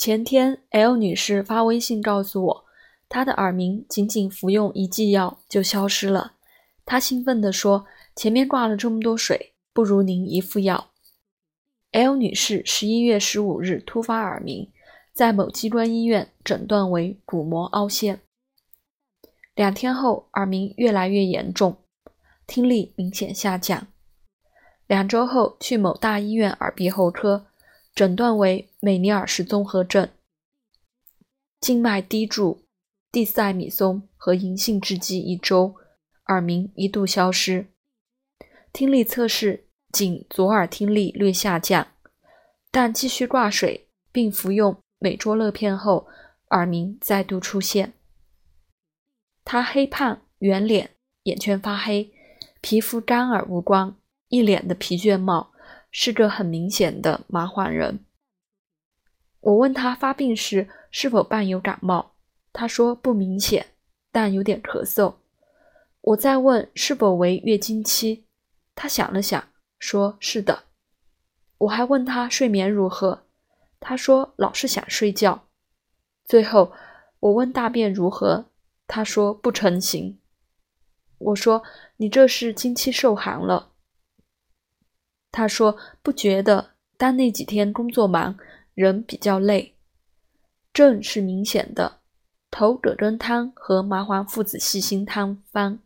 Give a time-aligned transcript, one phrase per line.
[0.00, 2.64] 前天，L 女士发微信告诉我，
[3.06, 6.36] 她的耳鸣仅仅服用一剂药就消失了。
[6.86, 7.84] 她兴奋地说
[8.16, 10.92] ：“前面挂了这么多水，不如您一副药。
[11.92, 14.72] ”L 女士十一月十五日突发耳鸣，
[15.12, 18.22] 在某机关医院诊断为鼓膜凹陷。
[19.54, 21.76] 两天后，耳鸣越来越严重，
[22.46, 23.88] 听力明显下降。
[24.86, 27.48] 两周后，去某大医院耳鼻喉科。
[27.94, 30.08] 诊断为美尼尔氏综合症，
[31.60, 32.64] 静脉滴注
[33.12, 35.74] 地塞米松和银杏制剂一周，
[36.26, 37.66] 耳鸣一度消失。
[38.72, 41.88] 听力测试仅左耳听力略下降，
[42.70, 46.06] 但继续挂水并服用美卓乐片后，
[46.50, 47.92] 耳鸣再度出现。
[49.44, 50.90] 他黑胖、圆脸、
[51.24, 52.12] 眼圈发黑，
[52.60, 53.98] 皮肤干而无光，
[54.28, 55.49] 一脸的疲倦貌。
[55.90, 58.04] 是个很明显的麻黄人。
[59.40, 62.12] 我问他发病时是否伴有感冒，
[62.52, 63.66] 他说不明显，
[64.12, 65.14] 但有点咳嗽。
[66.02, 68.24] 我再问是否为月经期，
[68.74, 69.48] 他想了想，
[69.78, 70.64] 说是的。
[71.58, 73.24] 我还问他睡眠如何，
[73.78, 75.46] 他说老是想睡觉。
[76.24, 76.72] 最后
[77.18, 78.46] 我问大便如何，
[78.86, 80.18] 他说不成形。
[81.18, 81.62] 我说
[81.96, 83.69] 你这是经期受寒了。
[85.32, 88.36] 他说：“不觉得，但那几天工作忙，
[88.74, 89.74] 人比较累。
[90.72, 92.00] 症是明显的，
[92.50, 95.78] 投葛根汤和麻黄附子细辛汤方：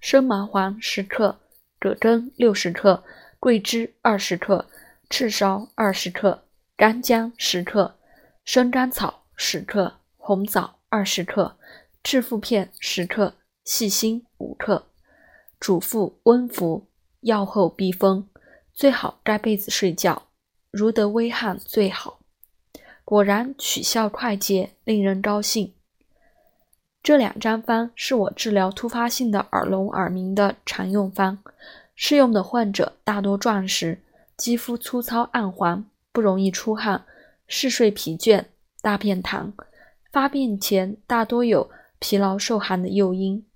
[0.00, 1.40] 生麻黄十克，
[1.78, 3.02] 葛根六十克，
[3.40, 4.68] 桂枝二十克，
[5.10, 6.44] 赤芍二十克，
[6.76, 7.96] 干姜十克，
[8.44, 11.56] 生甘草十克，红枣二十克，
[12.04, 14.86] 赤附片十克，细辛五克，
[15.58, 16.86] 主腹温服。”
[17.20, 18.28] 药后避风，
[18.72, 20.24] 最好盖被子睡觉。
[20.70, 22.20] 如得微汗最好。
[23.04, 25.72] 果然取效快捷，令人高兴。
[27.02, 31.38] 这两张方是我治疗突发性的耳聋耳鸣的常用方，
[31.94, 34.02] 适用的患者大多壮实，
[34.36, 37.06] 肌肤粗糙暗黄，不容易出汗，
[37.46, 38.44] 嗜睡疲倦，
[38.82, 39.52] 大便溏，
[40.12, 43.46] 发病前大多有疲劳受寒的诱因，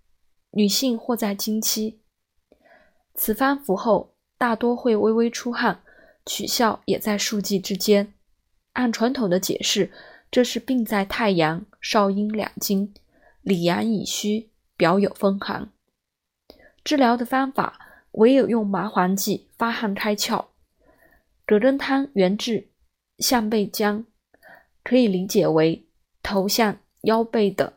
[0.52, 2.00] 女性或在经期。
[3.14, 5.82] 此方服后大多会微微出汗，
[6.26, 8.12] 取效也在数剂之间。
[8.72, 9.92] 按传统的解释，
[10.30, 12.94] 这是病在太阳、少阴两经，
[13.42, 15.70] 里阳已虚，表有风寒。
[16.82, 17.78] 治疗的方法
[18.12, 20.46] 唯有用麻黄剂发汗开窍。
[21.44, 22.68] 葛根汤原治
[23.18, 24.06] 项背僵，
[24.82, 25.84] 可以理解为
[26.22, 27.74] 头项腰背的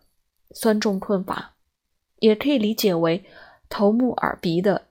[0.52, 1.56] 酸重困乏，
[2.20, 3.26] 也可以理解为
[3.68, 4.88] 头目耳鼻的。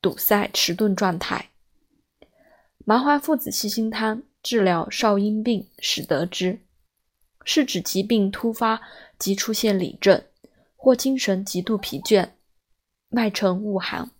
[0.00, 1.50] 堵塞迟钝状态，
[2.84, 6.60] 麻黄附子细辛汤治疗少阴病始得之，
[7.42, 8.80] 是指疾病突发
[9.18, 10.22] 即出现里症，
[10.76, 12.28] 或精神极度疲倦，
[13.08, 14.12] 脉沉恶寒。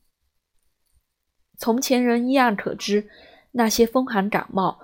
[1.57, 3.09] 从前人医案可知，
[3.53, 4.81] 那些风寒感冒、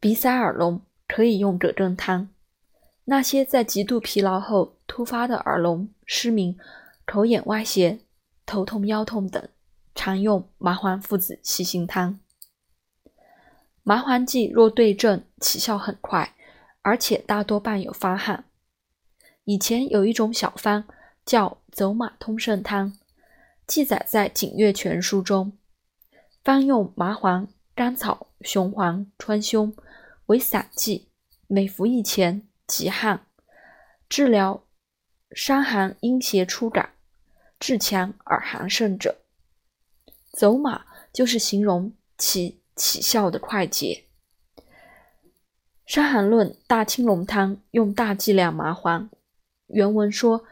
[0.00, 2.28] 鼻塞耳聋可以用葛根汤；
[3.04, 6.58] 那些在极度疲劳后突发的耳聋、失明、
[7.04, 7.98] 口眼歪斜、
[8.46, 9.46] 头痛、腰痛等。
[9.94, 12.18] 常用麻黄附子细辛汤。
[13.82, 16.34] 麻黄剂若对症，起效很快，
[16.82, 18.44] 而且大多伴有发汗。
[19.44, 20.84] 以前有一种小方
[21.26, 22.96] 叫走马通圣汤，
[23.66, 25.52] 记载在《景岳全书》中。
[26.42, 29.74] 方用麻黄、甘草、雄黄川芎
[30.26, 31.08] 为散剂，
[31.46, 33.26] 每服一钱即汗，
[34.08, 34.64] 治疗
[35.30, 36.94] 伤寒阴邪出感、
[37.58, 39.23] 治强耳寒盛者。
[40.34, 44.04] 走马就是形容其起效的快捷。
[45.86, 49.08] 《伤寒论·大青龙汤》用大剂量麻黄，
[49.68, 50.44] 原文说：“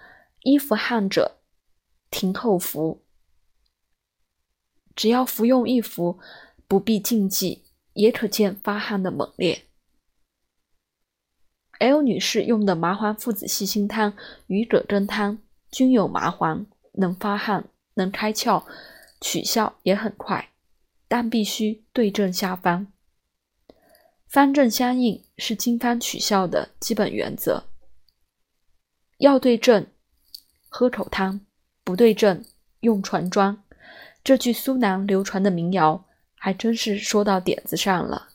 [0.44, 1.38] 一服汗者，
[2.10, 3.03] 停后服。
[4.94, 6.20] 只要服用一服，
[6.69, 7.64] 不必禁忌，
[7.94, 9.64] 也可见发汗的猛烈。
[11.81, 15.38] ”L 女士用的麻黄附子细辛汤与葛根汤
[15.73, 18.64] 均有麻黄，能发汗，能开窍。
[19.22, 20.50] 取效也很快，
[21.08, 22.88] 但必须对症下方。
[24.26, 27.64] 方正相应是经方取效的基本原则。
[29.19, 29.86] 要对症，
[30.69, 31.40] 喝口汤；
[31.84, 32.44] 不对症，
[32.80, 33.62] 用船装。
[34.24, 36.04] 这句苏南流传的民谣，
[36.34, 38.31] 还真是说到点子上了。